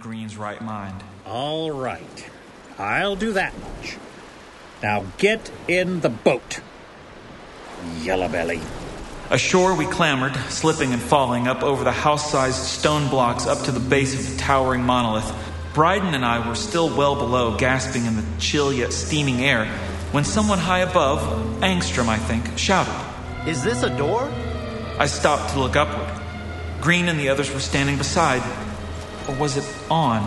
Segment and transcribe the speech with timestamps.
[0.00, 1.02] Green's right mind.
[1.26, 2.30] All right.
[2.78, 3.96] I'll do that much.
[4.82, 6.60] Now get in the boat.
[8.00, 8.60] Yellow Belly.
[9.30, 13.72] Ashore we clambered, slipping and falling up over the house sized stone blocks up to
[13.72, 15.32] the base of the towering monolith.
[15.72, 19.66] Briden and I were still well below, gasping in the chill yet steaming air,
[20.12, 21.20] when someone high above,
[21.62, 22.94] Angstrom, I think, shouted.
[23.48, 24.30] Is this a door?
[24.98, 26.08] I stopped to look upward.
[26.80, 28.42] Green and the others were standing beside.
[29.28, 30.22] Or was it on?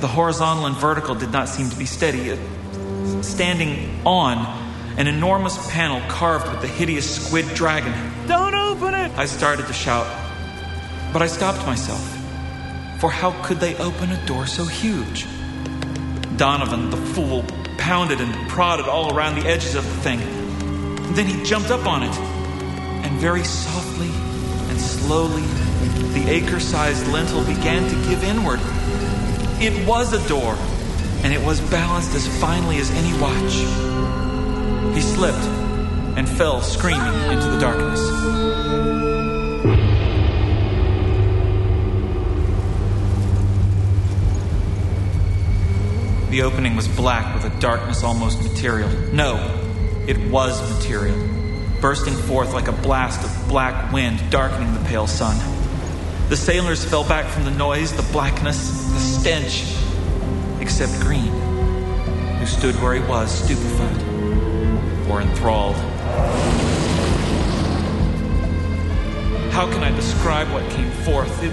[0.00, 2.38] The horizontal and vertical did not seem to be steady.
[3.22, 4.38] Standing on,
[4.98, 7.92] an enormous panel carved with the hideous squid dragon.
[8.26, 9.12] Don't open it!
[9.16, 10.06] I started to shout,
[11.12, 12.02] but I stopped myself.
[12.98, 15.26] For how could they open a door so huge?
[16.36, 17.44] Donovan, the fool,
[17.78, 20.18] pounded and prodded all around the edges of the thing.
[21.14, 22.16] Then he jumped up on it,
[23.04, 24.10] and very softly
[24.76, 25.42] and slowly,
[26.12, 28.60] the acre sized lintel began to give inward.
[29.58, 30.54] It was a door,
[31.22, 33.54] and it was balanced as finely as any watch.
[34.94, 35.44] He slipped
[36.18, 38.00] and fell screaming into the darkness.
[46.30, 48.90] The opening was black with a darkness almost material.
[49.14, 49.36] No,
[50.06, 51.16] it was material,
[51.80, 55.36] bursting forth like a blast of black wind, darkening the pale sun.
[56.28, 59.76] The sailors fell back from the noise, the blackness, the stench,
[60.60, 61.32] except Green,
[62.38, 64.02] who stood where he was, stupefied
[65.08, 65.76] or enthralled.
[69.52, 71.42] How can I describe what came forth?
[71.42, 71.52] It,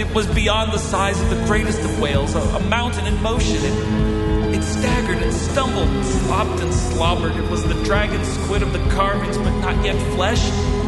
[0.00, 3.56] it was beyond the size of the greatest of whales, a, a mountain in motion.
[3.58, 4.31] It,
[4.62, 7.36] staggered and stumbled, and slopped and slobbered.
[7.36, 10.42] It was the dragon squid of the carvings, but not yet flesh,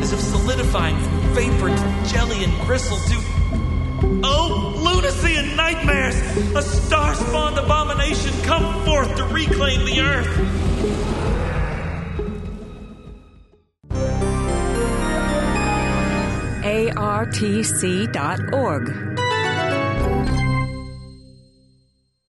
[0.00, 3.22] as if solidifying from vapor to jelly and gristle to.
[4.24, 6.16] Oh, lunacy and nightmares!
[6.56, 10.78] A star spawned abomination come forth to reclaim the earth!
[17.28, 19.17] artc.org.